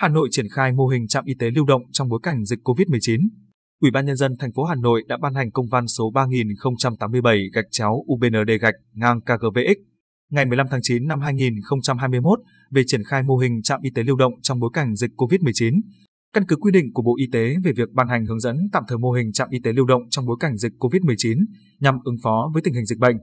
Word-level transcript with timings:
Hà 0.00 0.08
Nội 0.08 0.28
triển 0.30 0.48
khai 0.48 0.72
mô 0.72 0.86
hình 0.86 1.08
trạm 1.08 1.24
y 1.24 1.34
tế 1.38 1.50
lưu 1.50 1.64
động 1.64 1.82
trong 1.92 2.08
bối 2.08 2.20
cảnh 2.22 2.44
dịch 2.44 2.58
COVID-19. 2.64 3.28
Ủy 3.80 3.90
ban 3.90 4.06
nhân 4.06 4.16
dân 4.16 4.36
thành 4.38 4.52
phố 4.52 4.64
Hà 4.64 4.74
Nội 4.74 5.04
đã 5.08 5.16
ban 5.16 5.34
hành 5.34 5.50
công 5.50 5.68
văn 5.68 5.88
số 5.88 6.10
3087 6.14 7.50
gạch 7.52 7.64
chéo 7.70 8.04
UBND 8.12 8.50
gạch 8.60 8.74
ngang 8.92 9.20
KGVX 9.20 9.78
ngày 10.30 10.44
15 10.44 10.66
tháng 10.70 10.80
9 10.82 11.06
năm 11.06 11.20
2021 11.20 12.38
về 12.70 12.82
triển 12.86 13.04
khai 13.04 13.22
mô 13.22 13.36
hình 13.36 13.62
trạm 13.62 13.80
y 13.82 13.90
tế 13.94 14.02
lưu 14.02 14.16
động 14.16 14.32
trong 14.42 14.60
bối 14.60 14.70
cảnh 14.72 14.96
dịch 14.96 15.10
COVID-19. 15.16 15.80
Căn 16.32 16.44
cứ 16.48 16.56
quy 16.56 16.72
định 16.72 16.92
của 16.92 17.02
Bộ 17.02 17.16
Y 17.18 17.26
tế 17.32 17.54
về 17.64 17.72
việc 17.76 17.92
ban 17.92 18.08
hành 18.08 18.26
hướng 18.26 18.40
dẫn 18.40 18.56
tạm 18.72 18.82
thời 18.88 18.98
mô 18.98 19.12
hình 19.12 19.32
trạm 19.32 19.48
y 19.50 19.58
tế 19.64 19.72
lưu 19.72 19.86
động 19.86 20.02
trong 20.10 20.26
bối 20.26 20.36
cảnh 20.40 20.56
dịch 20.56 20.72
COVID-19 20.78 21.44
nhằm 21.80 21.98
ứng 22.04 22.16
phó 22.22 22.50
với 22.54 22.62
tình 22.62 22.74
hình 22.74 22.86
dịch 22.86 22.98
bệnh, 22.98 23.16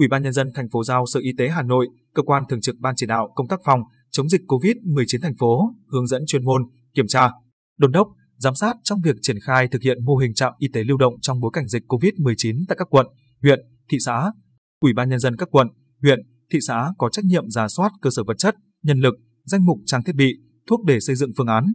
Ủy 0.00 0.08
ban 0.08 0.22
nhân 0.22 0.32
dân 0.32 0.50
thành 0.54 0.68
phố 0.72 0.84
giao 0.84 1.06
Sở 1.06 1.20
Y 1.20 1.32
tế 1.38 1.48
Hà 1.48 1.62
Nội, 1.62 1.88
cơ 2.14 2.22
quan 2.22 2.42
thường 2.48 2.60
trực 2.60 2.76
ban 2.78 2.94
chỉ 2.96 3.06
đạo 3.06 3.32
công 3.34 3.48
tác 3.48 3.60
phòng 3.64 3.80
chống 4.10 4.28
dịch 4.28 4.40
COVID-19 4.48 5.20
thành 5.22 5.36
phố 5.38 5.74
hướng 5.92 6.06
dẫn 6.06 6.22
chuyên 6.26 6.44
môn, 6.44 6.62
kiểm 6.94 7.06
tra, 7.08 7.30
đôn 7.78 7.92
đốc, 7.92 8.08
giám 8.36 8.54
sát 8.54 8.76
trong 8.82 9.00
việc 9.04 9.16
triển 9.22 9.36
khai 9.42 9.68
thực 9.68 9.82
hiện 9.82 10.04
mô 10.04 10.16
hình 10.16 10.34
trạm 10.34 10.52
y 10.58 10.68
tế 10.72 10.84
lưu 10.84 10.96
động 10.96 11.14
trong 11.20 11.40
bối 11.40 11.50
cảnh 11.54 11.68
dịch 11.68 11.82
COVID-19 11.88 12.64
tại 12.68 12.76
các 12.78 12.88
quận, 12.90 13.06
huyện, 13.42 13.60
thị 13.90 13.98
xã. 14.00 14.32
Ủy 14.80 14.92
ban 14.92 15.08
nhân 15.08 15.18
dân 15.18 15.36
các 15.36 15.48
quận, 15.50 15.66
huyện, 16.02 16.18
thị 16.52 16.58
xã 16.66 16.92
có 16.98 17.08
trách 17.12 17.24
nhiệm 17.24 17.50
giả 17.50 17.68
soát 17.68 17.92
cơ 18.02 18.10
sở 18.10 18.24
vật 18.24 18.38
chất, 18.38 18.54
nhân 18.82 19.00
lực, 19.00 19.14
danh 19.44 19.66
mục 19.66 19.78
trang 19.86 20.02
thiết 20.04 20.14
bị, 20.14 20.34
thuốc 20.66 20.84
để 20.84 21.00
xây 21.00 21.16
dựng 21.16 21.32
phương 21.36 21.46
án, 21.46 21.72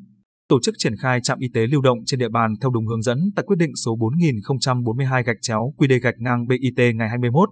tổ 0.49 0.59
chức 0.61 0.75
triển 0.77 0.95
khai 0.97 1.19
trạm 1.21 1.39
y 1.39 1.47
tế 1.53 1.67
lưu 1.67 1.81
động 1.81 1.97
trên 2.05 2.19
địa 2.19 2.29
bàn 2.29 2.53
theo 2.61 2.71
đúng 2.71 2.87
hướng 2.87 3.01
dẫn 3.01 3.19
tại 3.35 3.45
quyết 3.47 3.55
định 3.59 3.71
số 3.85 3.95
4042 3.95 5.23
gạch 5.23 5.37
chéo 5.41 5.73
QD 5.77 5.99
gạch 6.01 6.15
ngang 6.17 6.47
BIT 6.47 6.95
ngày 6.95 7.09
21 7.09 7.49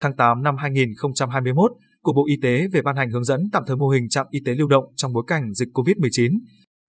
tháng 0.00 0.16
8 0.16 0.42
năm 0.42 0.56
2021 0.56 1.72
của 2.04 2.12
Bộ 2.12 2.26
Y 2.28 2.36
tế 2.42 2.68
về 2.72 2.82
ban 2.82 2.96
hành 2.96 3.10
hướng 3.10 3.24
dẫn 3.24 3.40
tạm 3.52 3.62
thời 3.66 3.76
mô 3.76 3.88
hình 3.88 4.08
trạm 4.08 4.26
y 4.30 4.40
tế 4.44 4.54
lưu 4.54 4.68
động 4.68 4.84
trong 4.96 5.12
bối 5.12 5.24
cảnh 5.26 5.54
dịch 5.54 5.68
COVID-19, 5.74 6.38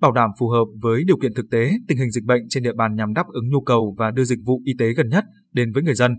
bảo 0.02 0.12
đảm 0.12 0.30
phù 0.40 0.48
hợp 0.50 0.66
với 0.82 1.04
điều 1.04 1.18
kiện 1.18 1.34
thực 1.34 1.46
tế, 1.52 1.72
tình 1.88 1.98
hình 1.98 2.12
dịch 2.12 2.24
bệnh 2.24 2.42
trên 2.50 2.64
địa 2.64 2.74
bàn 2.74 2.96
nhằm 2.96 3.14
đáp 3.14 3.26
ứng 3.34 3.50
nhu 3.50 3.62
cầu 3.62 3.96
và 3.98 4.12
đưa 4.12 4.24
dịch 4.24 4.40
vụ 4.46 4.62
y 4.66 4.74
tế 4.80 4.94
gần 4.94 5.10
nhất 5.10 5.24
đến 5.54 5.72
với 5.72 5.84
người 5.84 5.96
dân. 5.96 6.16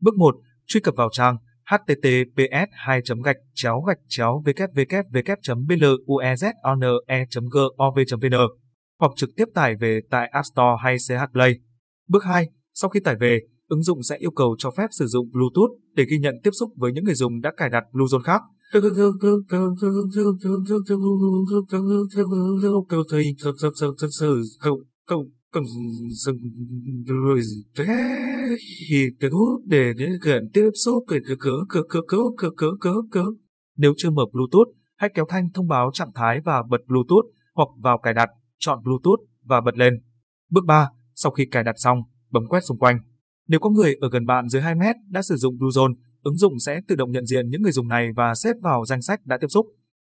Bước 0.00 0.14
1. 0.16 0.34
Truy 0.66 0.80
cập 0.80 0.94
vào 0.96 1.08
trang 1.12 1.36
https 1.70 2.68
2 2.70 3.00
gạch 3.24 3.36
chéo 3.54 3.80
gạch 3.80 3.98
chéo 4.08 4.42
www 4.46 5.66
bluezone 5.66 7.48
gov 7.50 7.98
vn 8.22 8.34
hoặc 9.00 9.12
trực 9.16 9.30
tiếp 9.36 9.44
tải 9.54 9.76
về 9.76 10.00
tại 10.10 10.28
App 10.28 10.46
Store 10.46 10.76
hay 10.82 10.96
CH 11.08 11.32
Play. 11.32 11.54
Bước 12.08 12.24
2. 12.24 12.48
Sau 12.74 12.90
khi 12.90 13.00
tải 13.00 13.16
về, 13.16 13.40
ứng 13.70 13.82
dụng 13.82 14.02
sẽ 14.02 14.16
yêu 14.16 14.30
cầu 14.30 14.56
cho 14.58 14.70
phép 14.70 14.86
sử 14.90 15.06
dụng 15.06 15.30
Bluetooth 15.32 15.72
để 15.94 16.04
ghi 16.10 16.18
nhận 16.18 16.34
tiếp 16.42 16.50
xúc 16.52 16.72
với 16.76 16.92
những 16.92 17.04
người 17.04 17.14
dùng 17.14 17.40
đã 17.40 17.52
cài 17.56 17.68
đặt 17.70 17.84
Bluezone 17.92 18.22
khác. 18.22 18.42
để 29.66 29.92
tiếp 30.52 30.70
xúc 30.74 31.04
Nếu 33.76 33.92
chưa 33.96 34.10
mở 34.10 34.22
Bluetooth, 34.32 34.68
hãy 34.96 35.10
kéo 35.14 35.24
thanh 35.28 35.48
thông 35.54 35.68
báo 35.68 35.90
trạng 35.92 36.12
thái 36.14 36.40
và 36.44 36.62
bật 36.70 36.80
Bluetooth 36.86 37.26
hoặc 37.54 37.68
vào 37.82 37.98
cài 38.02 38.14
đặt, 38.14 38.28
chọn 38.58 38.78
Bluetooth 38.84 39.20
và 39.44 39.60
bật 39.60 39.76
lên. 39.76 39.94
Bước 40.50 40.64
3. 40.66 40.88
Sau 41.14 41.32
khi 41.32 41.46
cài 41.50 41.64
đặt 41.64 41.74
xong, 41.76 41.98
bấm 42.30 42.42
quét 42.48 42.60
xung 42.68 42.78
quanh. 42.78 42.96
Nếu 43.50 43.60
có 43.60 43.70
người 43.70 43.94
ở 44.00 44.08
gần 44.12 44.26
bạn 44.26 44.48
dưới 44.48 44.62
2 44.62 44.74
mét 44.74 44.96
đã 45.08 45.22
sử 45.22 45.36
dụng 45.36 45.54
Bluezone, 45.58 45.94
ứng 46.22 46.36
dụng 46.36 46.58
sẽ 46.58 46.80
tự 46.88 46.96
động 46.96 47.10
nhận 47.10 47.26
diện 47.26 47.50
những 47.50 47.62
người 47.62 47.72
dùng 47.72 47.88
này 47.88 48.08
và 48.16 48.34
xếp 48.34 48.56
vào 48.62 48.84
danh 48.84 49.02
sách 49.02 49.26
đã 49.26 49.38
tiếp 49.40 49.46
xúc. 49.50 49.66